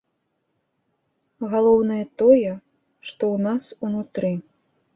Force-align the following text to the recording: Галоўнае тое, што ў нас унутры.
Галоўнае 1.51 1.99
тое, 2.23 2.51
што 3.11 3.23
ў 3.33 3.37
нас 3.47 3.63
унутры. 3.89 4.35